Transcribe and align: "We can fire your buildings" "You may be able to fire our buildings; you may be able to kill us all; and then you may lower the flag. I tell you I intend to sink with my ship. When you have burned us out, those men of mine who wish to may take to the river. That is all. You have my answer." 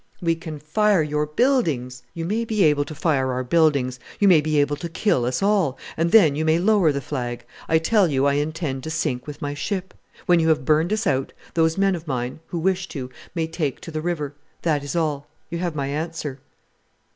"We 0.19 0.33
can 0.33 0.57
fire 0.57 1.03
your 1.03 1.27
buildings" 1.27 2.01
"You 2.15 2.25
may 2.25 2.43
be 2.43 2.63
able 2.63 2.85
to 2.85 2.95
fire 2.95 3.31
our 3.31 3.43
buildings; 3.43 3.99
you 4.19 4.27
may 4.27 4.41
be 4.41 4.59
able 4.59 4.75
to 4.77 4.89
kill 4.89 5.25
us 5.25 5.43
all; 5.43 5.77
and 5.95 6.09
then 6.11 6.35
you 6.35 6.43
may 6.43 6.57
lower 6.57 6.91
the 6.91 6.99
flag. 7.01 7.45
I 7.69 7.77
tell 7.77 8.07
you 8.07 8.25
I 8.25 8.33
intend 8.33 8.81
to 8.85 8.89
sink 8.89 9.27
with 9.27 9.43
my 9.43 9.53
ship. 9.53 9.93
When 10.25 10.39
you 10.39 10.49
have 10.49 10.65
burned 10.65 10.91
us 10.91 11.05
out, 11.05 11.33
those 11.53 11.77
men 11.77 11.93
of 11.93 12.07
mine 12.07 12.39
who 12.47 12.57
wish 12.57 12.87
to 12.87 13.11
may 13.35 13.45
take 13.45 13.79
to 13.81 13.91
the 13.91 14.01
river. 14.01 14.33
That 14.63 14.83
is 14.83 14.95
all. 14.95 15.27
You 15.51 15.59
have 15.59 15.75
my 15.75 15.85
answer." 15.85 16.39